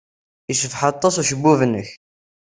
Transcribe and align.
Yecbeḥ 0.49 0.81
aṭas 0.91 1.15
ucebbub-nnek. 1.21 1.89